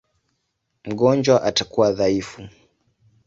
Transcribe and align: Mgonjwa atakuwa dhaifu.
Mgonjwa 0.87 1.41
atakuwa 1.43 1.91
dhaifu. 1.93 2.41